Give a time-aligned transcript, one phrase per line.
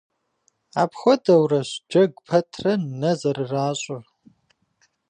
[0.81, 4.03] Апхуэдэурэщ джэгу пэтрэ нэ зэрыращӏыр.